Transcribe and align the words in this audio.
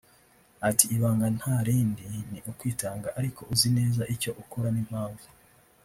ati 0.69 0.85
“Ibanga 0.95 1.27
nta 1.37 1.55
rindi 1.67 2.03
ni 2.31 2.39
ukwitanga 2.49 3.07
ariko 3.19 3.41
uzi 3.53 3.69
neza 3.77 4.01
icyo 4.13 4.31
ukora 4.41 4.67
n’impamvu 4.75 5.25